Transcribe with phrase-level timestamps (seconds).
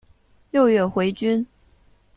[0.49, 1.45] 六月回军。